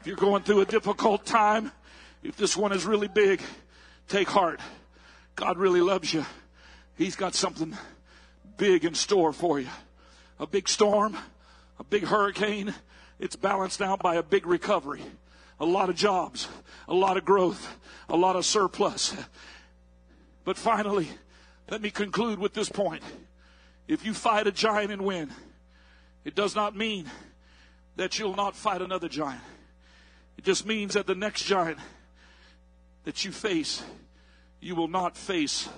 [0.00, 1.72] If you're going through a difficult time,
[2.22, 3.42] if this one is really big,
[4.08, 4.58] take heart.
[5.36, 6.24] God really loves you.
[6.96, 7.76] He's got something
[8.56, 9.68] big in store for you.
[10.38, 11.18] A big storm,
[11.78, 12.74] a big hurricane,
[13.18, 15.02] it's balanced out by a big recovery,
[15.60, 16.48] a lot of jobs,
[16.88, 17.76] a lot of growth,
[18.08, 19.14] a lot of surplus.
[20.44, 21.08] But finally,
[21.70, 23.02] let me conclude with this point.
[23.86, 25.30] If you fight a giant and win,
[26.24, 27.10] it does not mean
[27.96, 29.42] that you'll not fight another giant.
[30.38, 31.78] It just means that the next giant
[33.04, 33.82] that you face,
[34.60, 35.68] you will not face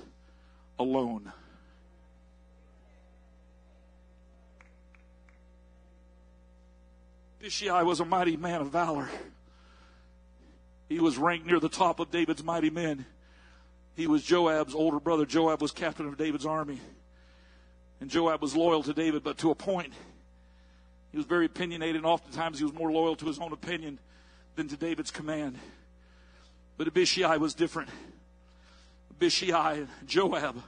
[0.78, 1.32] alone.
[7.40, 9.08] Abishai was a mighty man of valor.
[10.92, 13.06] He was ranked near the top of David's mighty men.
[13.96, 15.24] He was Joab's older brother.
[15.24, 16.80] Joab was captain of David's army.
[17.98, 19.94] And Joab was loyal to David, but to a point.
[21.10, 24.00] He was very opinionated, and oftentimes he was more loyal to his own opinion
[24.54, 25.58] than to David's command.
[26.76, 27.88] But Abishai was different.
[29.12, 30.62] Abishai and Joab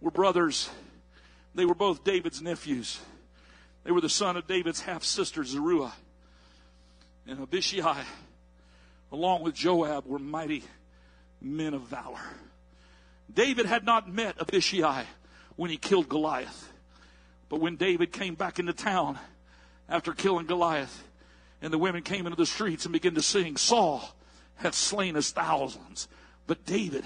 [0.00, 0.70] were brothers.
[1.54, 2.98] They were both David's nephews.
[3.84, 5.92] They were the son of David's half sister, Zeruiah.
[7.26, 8.04] And Abishai,
[9.12, 10.64] along with Joab, were mighty
[11.40, 12.20] men of valor.
[13.32, 15.04] David had not met Abishai
[15.56, 16.72] when he killed Goliath.
[17.48, 19.18] But when David came back into town
[19.88, 21.04] after killing Goliath,
[21.62, 24.02] and the women came into the streets and began to sing, Saul
[24.56, 26.08] hath slain his thousands,
[26.46, 27.04] but David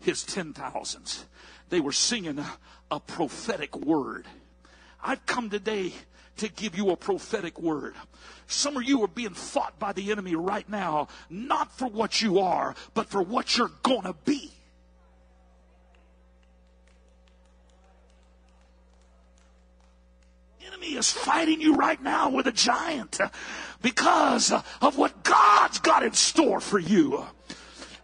[0.00, 1.24] his ten thousands.
[1.70, 2.50] They were singing a,
[2.90, 4.26] a prophetic word.
[5.02, 5.94] I've come today
[6.38, 7.94] to give you a prophetic word.
[8.46, 12.40] Some of you are being fought by the enemy right now, not for what you
[12.40, 14.50] are, but for what you're going to be.
[20.84, 23.20] enemy is fighting you right now with a giant
[23.82, 27.24] because of what God's got in store for you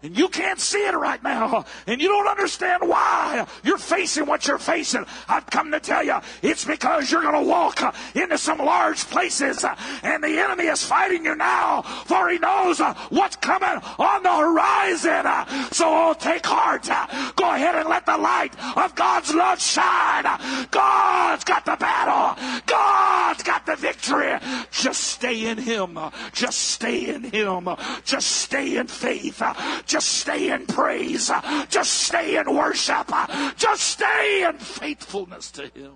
[0.03, 4.47] and you can't see it right now, and you don't understand why you're facing what
[4.47, 8.59] you're facing, I've come to tell you it's because you're going to walk into some
[8.59, 9.65] large places,
[10.03, 12.81] and the enemy is fighting you now, for he knows
[13.11, 15.27] what's coming on the horizon.
[15.73, 16.89] So oh, take heart.
[17.37, 20.25] Go ahead and let the light of God's love shine.
[20.71, 22.63] God's got the battle.
[22.67, 24.39] God's got the victory.
[24.71, 25.99] Just stay in Him.
[26.33, 27.69] Just stay in Him.
[28.05, 29.43] Just stay in faith.
[29.91, 31.32] Just stay in praise.
[31.68, 33.11] Just stay in worship.
[33.57, 35.95] Just stay in faithfulness to Him.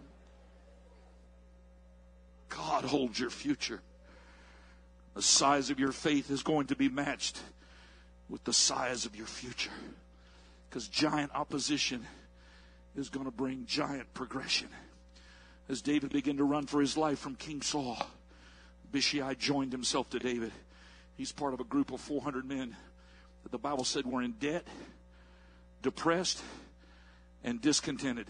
[2.48, 3.80] God holds your future.
[5.14, 7.40] The size of your faith is going to be matched
[8.28, 9.70] with the size of your future.
[10.68, 12.04] Because giant opposition
[12.96, 14.70] is going to bring giant progression.
[15.68, 17.96] As David began to run for his life from King Saul,
[18.88, 20.50] Abishai joined himself to David.
[21.16, 22.76] He's part of a group of 400 men
[23.50, 24.66] the Bible said were in debt,
[25.82, 26.42] depressed,
[27.42, 28.26] and discontented.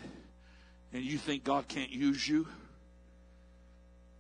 [0.92, 2.46] And you think God can't use you?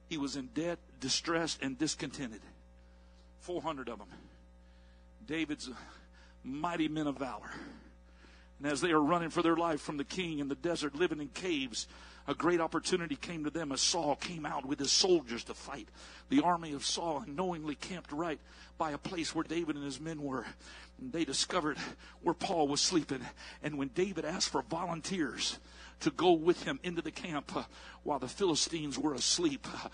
[0.08, 2.40] He was in debt, distressed, and discontented.
[3.40, 4.08] 400 of them.
[5.26, 5.70] David's
[6.42, 7.50] mighty men of valor.
[8.58, 11.20] And as they are running for their life from the king in the desert, living
[11.20, 11.86] in caves,
[12.26, 15.88] a great opportunity came to them as Saul came out with his soldiers to fight.
[16.30, 18.40] The army of Saul unknowingly camped right
[18.78, 20.46] by a place where David and his men were.
[21.00, 21.76] And they discovered
[22.22, 23.20] where Paul was sleeping.
[23.62, 25.58] And when David asked for volunteers
[26.00, 27.64] to go with him into the camp uh,
[28.02, 29.88] while the Philistines were asleep, uh,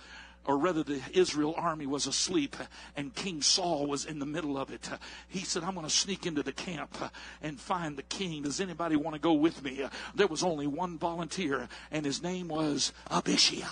[0.46, 2.56] or rather the Israel army was asleep
[2.96, 4.88] and King Saul was in the middle of it.
[5.28, 6.96] He said, I'm going to sneak into the camp
[7.42, 8.42] and find the king.
[8.42, 9.86] Does anybody want to go with me?
[10.14, 13.66] There was only one volunteer and his name was Abishai.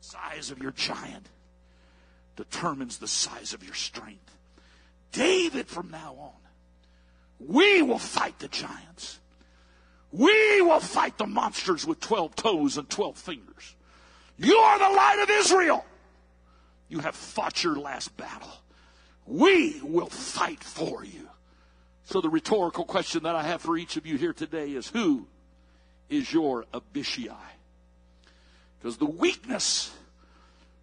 [0.00, 1.28] Size of your giant
[2.36, 4.36] determines the size of your strength.
[5.12, 9.18] David from now on, we will fight the giants.
[10.12, 13.75] We will fight the monsters with 12 toes and 12 fingers.
[14.38, 15.84] You are the light of Israel.
[16.88, 18.52] You have fought your last battle.
[19.26, 21.28] We will fight for you.
[22.04, 25.26] So the rhetorical question that I have for each of you here today is who
[26.08, 27.34] is your Abishai?
[28.78, 29.92] Because the weakness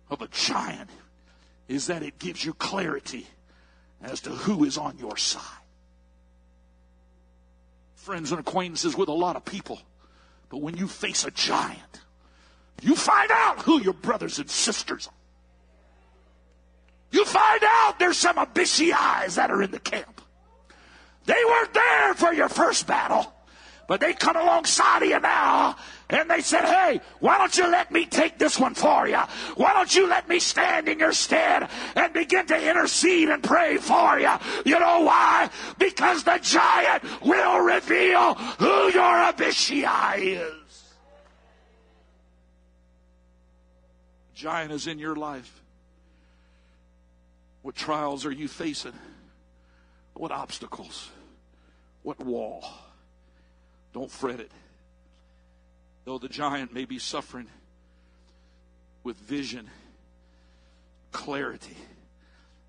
[0.09, 0.89] of a giant
[1.67, 3.27] is that it gives you clarity
[4.01, 5.41] as to who is on your side.
[7.95, 9.79] Friends and acquaintances with a lot of people.
[10.49, 12.01] But when you face a giant,
[12.81, 15.13] you find out who your brothers and sisters are.
[17.11, 20.21] You find out there's some Abishai's that are in the camp.
[21.25, 23.31] They weren't there for your first battle,
[23.87, 25.75] but they come alongside of you now
[26.09, 29.21] and they said, Hey, why don't you let me take this one for you?
[29.55, 33.77] Why don't you let me stand in your stead and begin to intercede and pray
[33.77, 34.31] for you?
[34.65, 35.49] You know why?
[35.79, 40.62] Because the giant will reveal who your Abishai is.
[44.33, 45.61] Giant is in your life?
[47.61, 48.93] What trials are you facing?
[50.13, 51.09] What obstacles?
[52.01, 52.65] What wall?
[53.93, 54.51] Don't fret it.
[56.05, 57.47] Though the giant may be suffering
[59.03, 59.69] with vision,
[61.11, 61.77] clarity,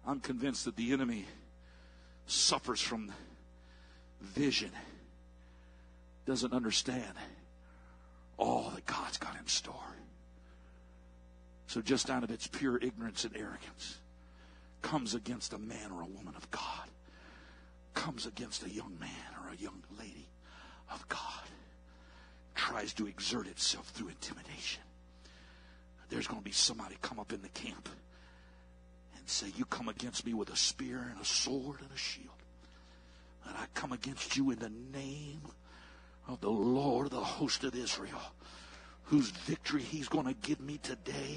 [0.07, 1.25] I'm convinced that the enemy
[2.27, 3.13] suffers from
[4.21, 4.71] vision,
[6.27, 7.13] doesn't understand
[8.37, 9.75] all that God's got in store.
[11.67, 13.99] So, just out of its pure ignorance and arrogance,
[14.83, 16.89] comes against a man or a woman of God,
[17.95, 19.11] comes against a young man
[19.43, 20.29] or a young lady
[20.93, 21.49] of God,
[22.55, 24.83] tries to exert itself through intimidation.
[26.11, 27.89] There's going to be somebody come up in the camp
[29.17, 32.29] and say, You come against me with a spear and a sword and a shield.
[33.47, 35.41] And I come against you in the name
[36.29, 38.21] of the Lord, the host of Israel
[39.05, 41.37] whose victory he's going to give me today.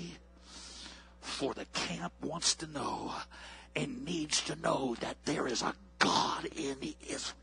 [1.22, 3.14] For the camp wants to know
[3.76, 7.36] and needs to know that there is a God in Israel.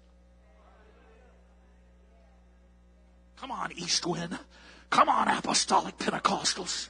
[3.36, 4.38] Come on, East Wind.
[4.90, 6.88] Come on, Apostolic Pentecostals.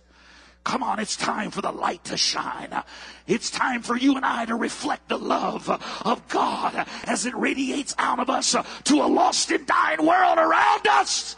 [0.63, 2.71] Come on, it's time for the light to shine.
[3.27, 7.95] It's time for you and I to reflect the love of God as it radiates
[7.99, 11.37] out of us to a lost and dying world around us.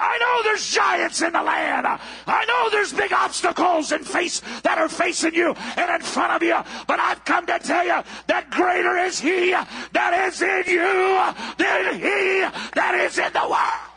[0.00, 1.86] I know there's giants in the land.
[1.86, 6.42] I know there's big obstacles and face that are facing you and in front of
[6.42, 6.56] you.
[6.86, 11.94] But I've come to tell you that greater is He that is in you than
[11.94, 12.40] He
[12.74, 13.90] that is in the world.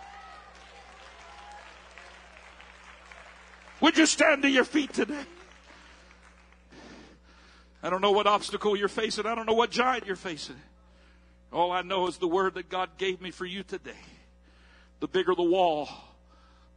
[3.79, 5.23] Would you stand to your feet today?
[7.81, 9.25] I don't know what obstacle you're facing.
[9.25, 10.55] I don't know what giant you're facing.
[11.51, 13.91] All I know is the word that God gave me for you today.
[15.03, 15.89] The bigger the wall,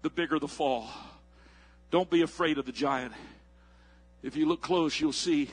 [0.02, 0.90] the bigger the fall.
[1.92, 3.12] Don't be afraid of the giant.
[4.20, 5.48] If you look close, you'll see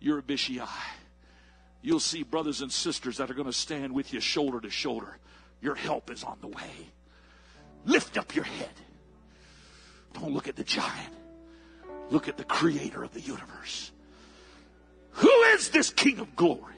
[0.00, 0.66] your Abishai.
[1.82, 5.18] You'll see brothers and sisters that are going to stand with you shoulder to shoulder.
[5.60, 6.88] Your help is on the way.
[7.84, 8.72] Lift up your head.
[10.14, 11.12] Don't look at the giant.
[12.08, 13.92] Look at the creator of the universe.
[15.10, 16.72] Who is this King of glory?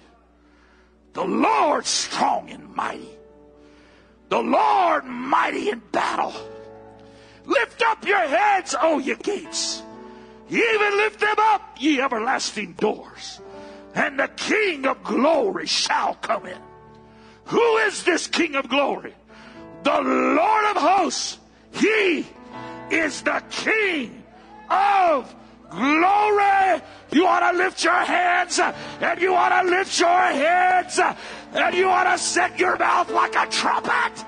[1.13, 3.20] The Lord strong and mighty.
[4.31, 6.33] The Lord mighty in battle.
[7.45, 9.83] Lift up your heads, O ye gates.
[10.49, 13.41] Ye Even lift them up, ye everlasting doors.
[13.95, 16.59] And the King of glory shall come in.
[17.47, 19.15] Who is this King of glory?
[19.83, 21.39] The Lord of hosts.
[21.73, 22.27] He
[22.91, 24.23] is the King
[24.69, 25.35] of
[25.71, 26.83] glory.
[27.13, 31.01] You ought to lift your hands and you ought to lift your heads
[31.53, 34.25] and you ought to set your mouth like a trumpet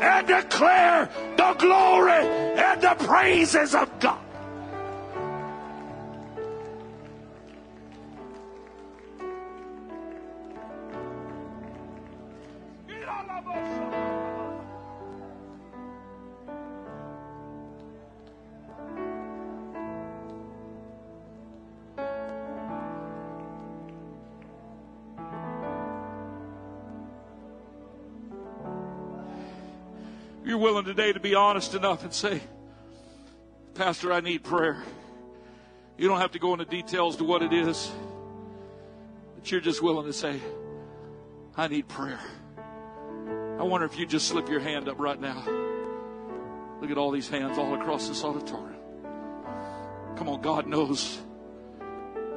[0.00, 4.25] and declare the glory and the praises of God.
[30.56, 32.40] You're willing today to be honest enough and say,
[33.74, 34.82] Pastor, I need prayer.
[35.98, 37.92] You don't have to go into details to what it is,
[39.34, 40.40] but you're just willing to say,
[41.58, 42.20] I need prayer.
[43.58, 45.44] I wonder if you just slip your hand up right now.
[46.80, 48.80] Look at all these hands all across this auditorium.
[50.16, 51.18] Come on, God knows.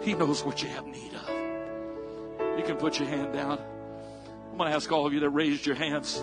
[0.01, 2.59] He knows what you have need of.
[2.59, 3.59] You can put your hand down.
[4.51, 6.21] I'm going to ask all of you that raised your hands.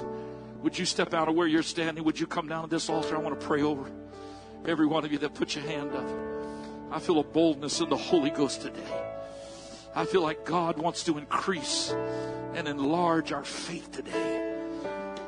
[0.66, 2.02] Would you step out of where you're standing?
[2.02, 3.14] Would you come down to this altar?
[3.14, 3.88] I want to pray over
[4.66, 6.08] every one of you that put your hand up.
[6.90, 9.04] I feel a boldness in the Holy Ghost today.
[9.94, 11.94] I feel like God wants to increase
[12.54, 14.50] and enlarge our faith today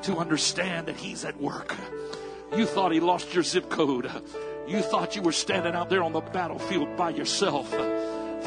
[0.02, 1.72] to understand that He's at work.
[2.56, 4.10] You thought He lost your zip code.
[4.66, 7.70] You thought you were standing out there on the battlefield by yourself,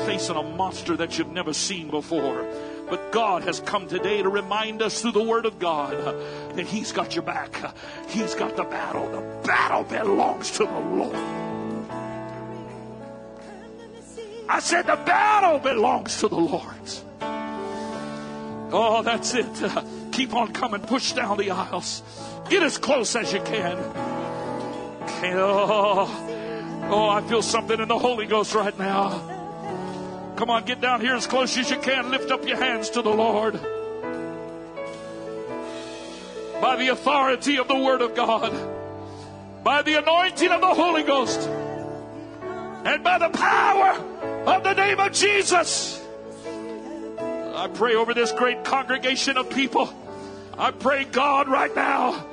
[0.05, 2.45] facing a monster that you've never seen before.
[2.91, 5.95] But God has come today to remind us through the Word of God
[6.55, 7.55] that He's got your back.
[8.09, 9.09] He's got the battle.
[9.09, 11.15] The battle belongs to the Lord.
[14.49, 16.75] I said the battle belongs to the Lord.
[18.73, 19.47] Oh, that's it.
[20.11, 20.81] keep on coming.
[20.81, 22.03] Push down the aisles.
[22.49, 23.77] Get as close as you can.
[25.33, 29.30] Oh, oh, I feel something in the Holy Ghost right now.
[30.41, 32.09] Come on, get down here as close as you can.
[32.09, 33.61] Lift up your hands to the Lord.
[36.59, 38.51] By the authority of the Word of God,
[39.63, 43.91] by the anointing of the Holy Ghost, and by the power
[44.47, 46.03] of the name of Jesus.
[47.19, 49.93] I pray over this great congregation of people.
[50.57, 52.25] I pray, God, right now,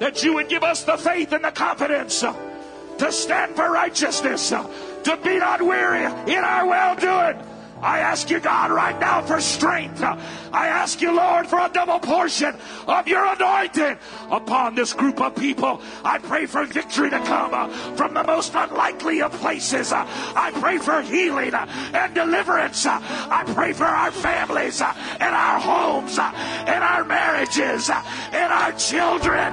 [0.00, 5.18] that you would give us the faith and the confidence to stand for righteousness, to
[5.24, 7.53] be not weary in our well doing
[7.84, 10.02] I ask you, God, right now for strength.
[10.02, 12.56] I ask you, Lord, for a double portion
[12.86, 13.98] of your anointing
[14.30, 15.82] upon this group of people.
[16.02, 19.92] I pray for victory to come uh, from the most unlikely of places.
[19.92, 22.86] Uh, I pray for healing uh, and deliverance.
[22.86, 29.52] I pray for our families and our homes and our marriages and our children.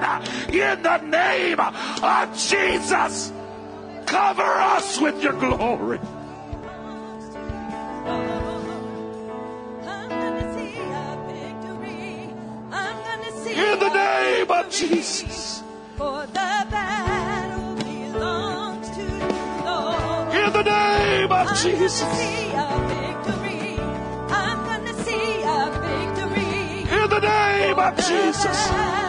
[0.53, 3.33] In the name of Jesus,
[4.05, 5.99] cover us with your glory.
[13.93, 15.63] Name of Jesus.
[15.97, 20.33] For the battle belongs to you, Lord.
[20.35, 22.01] In the name of Jesus.
[26.91, 29.00] In the name of Jesus.